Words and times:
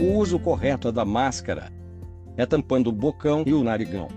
O 0.00 0.16
uso 0.16 0.38
correto 0.38 0.90
da 0.90 1.04
máscara 1.04 1.70
é 2.34 2.46
tampando 2.46 2.86
o 2.86 2.92
bocão 2.92 3.44
e 3.46 3.52
o 3.52 3.62
narigão. 3.62 4.08